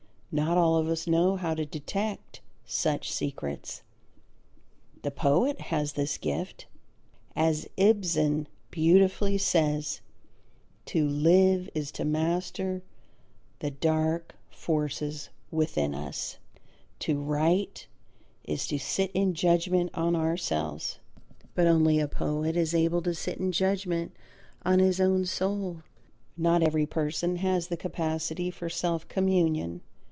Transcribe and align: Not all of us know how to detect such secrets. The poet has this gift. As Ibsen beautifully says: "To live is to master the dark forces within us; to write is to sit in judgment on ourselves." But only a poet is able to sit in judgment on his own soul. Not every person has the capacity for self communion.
Not 0.33 0.57
all 0.57 0.77
of 0.77 0.87
us 0.87 1.07
know 1.07 1.35
how 1.35 1.53
to 1.55 1.65
detect 1.65 2.39
such 2.63 3.11
secrets. 3.11 3.81
The 5.01 5.11
poet 5.11 5.59
has 5.59 5.91
this 5.91 6.17
gift. 6.17 6.67
As 7.35 7.67
Ibsen 7.75 8.47
beautifully 8.69 9.37
says: 9.37 9.99
"To 10.85 11.05
live 11.05 11.69
is 11.75 11.91
to 11.91 12.05
master 12.05 12.81
the 13.59 13.71
dark 13.71 14.35
forces 14.49 15.27
within 15.51 15.93
us; 15.93 16.37
to 16.99 17.19
write 17.19 17.87
is 18.45 18.67
to 18.67 18.77
sit 18.79 19.11
in 19.13 19.33
judgment 19.33 19.89
on 19.93 20.15
ourselves." 20.15 20.99
But 21.55 21.67
only 21.67 21.99
a 21.99 22.07
poet 22.07 22.55
is 22.55 22.73
able 22.73 23.01
to 23.01 23.13
sit 23.13 23.37
in 23.37 23.51
judgment 23.51 24.15
on 24.63 24.79
his 24.79 25.01
own 25.01 25.25
soul. 25.25 25.83
Not 26.37 26.63
every 26.63 26.85
person 26.85 27.35
has 27.35 27.67
the 27.67 27.75
capacity 27.75 28.49
for 28.49 28.69
self 28.69 29.05
communion. 29.09 29.81